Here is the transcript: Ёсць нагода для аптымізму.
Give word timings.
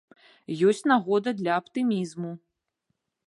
Ёсць 0.67 0.81
нагода 0.91 1.29
для 1.43 1.59
аптымізму. 1.63 2.31